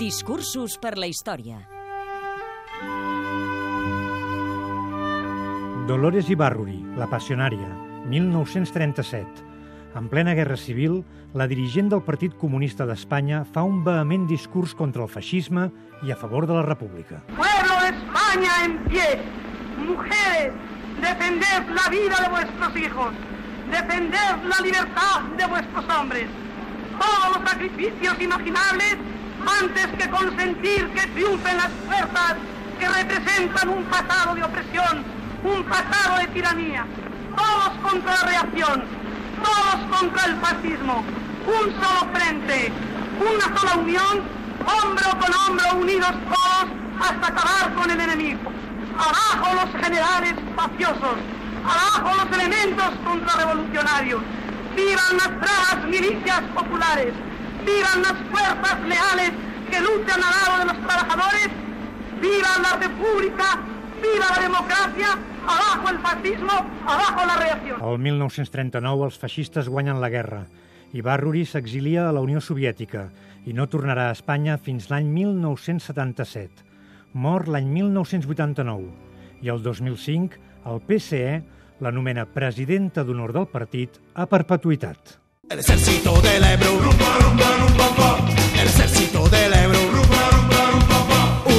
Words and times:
Discursos 0.00 0.78
per 0.80 0.94
la 0.96 1.04
història. 1.10 1.58
Dolores 5.90 6.30
Ibarruri, 6.32 6.78
la 6.96 7.04
passionària, 7.10 7.68
1937. 8.08 9.44
En 10.00 10.08
plena 10.08 10.32
guerra 10.38 10.56
civil, 10.56 11.02
la 11.36 11.44
dirigent 11.50 11.92
del 11.92 12.00
Partit 12.08 12.32
Comunista 12.40 12.88
d'Espanya 12.88 13.42
fa 13.44 13.66
un 13.68 13.84
vehement 13.84 14.24
discurs 14.30 14.72
contra 14.72 15.04
el 15.04 15.12
feixisme 15.12 15.68
i 16.00 16.16
a 16.16 16.16
favor 16.16 16.48
de 16.48 16.56
la 16.56 16.64
República. 16.64 17.20
Pueblo 17.36 17.76
de 17.84 17.92
España 17.92 18.56
en 18.64 18.80
pie, 18.88 19.20
mujeres, 19.84 20.56
defended 21.04 21.76
la 21.76 21.88
vida 21.92 22.24
de 22.24 22.34
vuestros 22.38 22.76
hijos, 22.88 23.12
defended 23.68 24.48
la 24.48 24.64
libertad 24.64 25.28
de 25.36 25.44
vuestros 25.44 25.84
hombres. 25.92 26.28
Todos 26.96 27.36
los 27.36 27.50
sacrificios 27.50 28.16
imaginables 28.18 28.96
antes 29.60 29.86
que 29.98 30.10
consentir 30.10 30.88
que 30.90 31.06
triunfen 31.08 31.56
las 31.56 31.70
fuerzas 31.86 32.36
que 32.78 32.88
representan 32.88 33.68
un 33.68 33.84
pasado 33.84 34.34
de 34.34 34.42
opresión, 34.42 35.04
un 35.44 35.64
pasado 35.64 36.18
de 36.18 36.26
tiranía. 36.28 36.86
Todos 37.36 37.70
contra 37.82 38.12
la 38.12 38.22
reacción, 38.22 38.84
todos 39.42 39.98
contra 39.98 40.24
el 40.26 40.36
fascismo. 40.36 41.04
Un 41.46 41.72
solo 41.72 42.12
frente, 42.12 42.72
una 43.20 43.58
sola 43.58 43.76
unión, 43.76 44.22
hombro 44.66 45.10
con 45.18 45.32
hombro 45.34 45.80
unidos 45.80 46.12
todos 46.28 46.66
hasta 47.00 47.26
acabar 47.26 47.74
con 47.74 47.90
el 47.90 48.00
enemigo. 48.00 48.40
Abajo 48.98 49.54
los 49.54 49.82
generales 49.82 50.34
mafiosos, 50.54 51.16
abajo 51.64 52.24
los 52.24 52.38
elementos 52.38 52.90
contrarrevolucionarios. 53.04 54.20
Vivan 54.76 55.16
las 55.16 55.40
bravas 55.40 55.84
milicias 55.88 56.40
populares, 56.54 57.14
vivan 57.64 58.02
las 58.02 58.16
fuerzas 58.30 58.80
leales 58.86 59.32
que 59.70 59.80
luchan 59.80 60.20
al 60.22 60.34
lado 60.40 60.58
de 60.60 60.64
los 60.72 60.86
trabajadores, 60.86 61.48
viva 62.20 62.50
la 62.62 62.76
república, 62.76 63.46
viva 64.02 64.26
la 64.30 64.40
democràcia, 64.42 65.18
abajo 65.46 65.88
el 65.90 65.98
fascismo, 65.98 66.56
abajo 66.86 67.26
la 67.26 67.36
reacción. 67.36 67.80
El 67.82 67.98
1939 67.98 69.04
els 69.04 69.18
feixistes 69.18 69.68
guanyen 69.68 70.00
la 70.00 70.10
guerra 70.10 70.44
i 70.92 71.04
Barruri 71.06 71.44
s'exilia 71.46 72.08
a 72.08 72.12
la 72.12 72.22
Unió 72.24 72.40
Soviètica 72.42 73.08
i 73.46 73.54
no 73.54 73.68
tornarà 73.70 74.08
a 74.08 74.16
Espanya 74.16 74.58
fins 74.58 74.90
l'any 74.90 75.06
1977. 75.14 76.66
Mor 77.14 77.48
l'any 77.48 77.70
1989 77.70 78.90
i 79.42 79.50
el 79.50 79.62
2005 79.62 80.50
el 80.70 80.82
PCE 80.86 81.40
l'anomena 81.80 82.26
presidenta 82.28 83.04
d'honor 83.06 83.32
del 83.32 83.48
partit 83.48 83.96
a 84.14 84.26
perpetuïtat. 84.28 85.16
El 85.50 85.58
ejército 85.58 86.12
del 86.22 86.44
Ebro. 86.44 86.78
El 88.54 88.68
ejército 88.68 89.28
del 89.28 89.52
Ebro. 89.52 89.80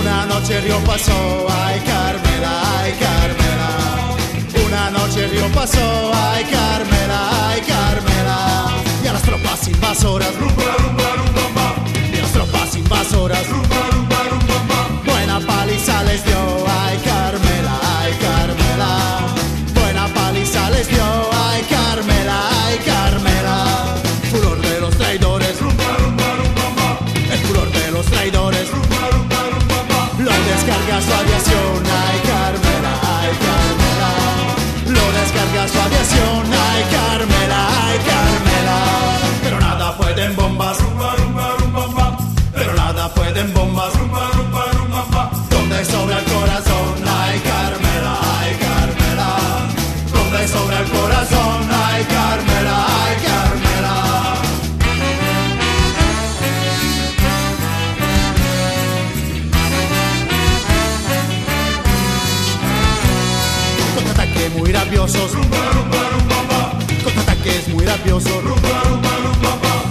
Una 0.00 0.26
noche 0.26 0.60
río 0.60 0.78
pasó, 0.86 1.46
ay 1.50 1.80
Carmela, 1.80 2.82
ay 2.82 2.92
Carmela. 3.00 4.64
Una 4.64 4.90
noche 4.90 5.26
río 5.26 5.48
pasó, 5.52 6.12
ay 6.14 6.44
Carmela, 6.44 7.48
ay 7.48 7.60
Carmela. 7.62 8.68
Y 9.02 9.08
a 9.08 9.12
las 9.12 9.22
tropas 9.22 9.66
invasoras, 9.66 10.36
rumba, 10.36 10.76
rumba, 10.78 11.16
rumba, 11.16 11.59
su 31.10 31.16
aviación, 31.16 31.82
ay 32.02 32.18
Carmela, 32.30 32.92
ay 33.18 33.32
Carmela. 33.46 34.10
Lo 34.96 35.04
descarga 35.18 35.62
su 35.72 35.78
aviación, 35.86 36.42
ay 36.68 36.82
Carmela, 36.96 37.60
ay 37.84 37.98
Carmela. 38.10 38.78
Pero 39.42 39.60
nada 39.60 39.92
fue 39.92 40.14
de 40.14 40.28
bombas, 40.30 40.80
rumba, 40.80 41.14
rumba, 41.16 41.46
rumba. 41.58 42.18
Pero 42.54 42.72
nada 42.74 43.08
fue 43.14 43.32
de 43.32 43.42
bombas, 43.44 43.92
rumba, 43.98 44.30
rumba, 44.36 44.62
rumba. 44.78 45.30
Donde 45.50 45.84
sobra 45.84 46.18
el 46.18 46.24
corazón, 46.24 46.92
ay 47.22 47.40
Carmela, 47.50 48.12
ay 48.38 48.50
Carmela. 48.66 49.30
Donde 50.12 50.48
sobra 50.48 50.78
el 50.78 50.88
corazón, 50.90 51.58
ay 51.88 52.04
Carmela, 52.04 52.49
Muy 64.56 64.72
rabiosos. 64.72 65.32
Contraataques 67.04 67.68
muy 67.68 67.84
rabiosos. 67.84 68.42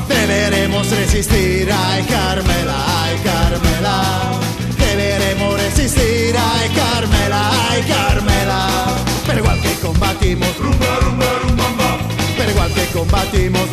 Deberemos 0.07 0.89
resistir, 0.89 1.69
ay 1.71 2.03
Carmela, 2.03 2.75
ay 3.03 3.17
Carmela. 3.23 4.31
Deberemos 4.77 5.53
resistir, 5.61 6.35
ay 6.37 6.69
Carmela, 6.69 7.51
ay 7.69 7.83
Carmela. 7.83 8.67
Pero 9.25 9.39
igual 9.39 9.61
que 9.61 9.73
combatimos. 9.75 10.49
Pero 12.37 12.51
igual 12.51 12.73
que 12.73 12.85
combatimos, 12.87 13.67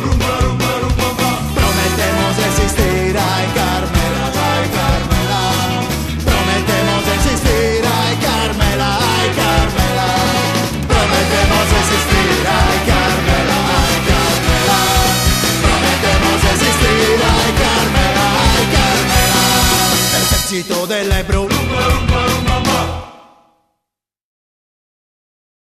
chiquito 20.57 20.87
del 20.87 21.11
Ebro. 21.11 21.47
Lumba. 21.47 22.26